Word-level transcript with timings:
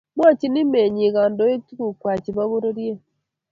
Mwachini 0.15 0.61
menyik 0.73 1.11
kandoik 1.15 1.61
tukukwai 1.67 2.21
chepo 2.23 2.43
pororiet 2.49 2.99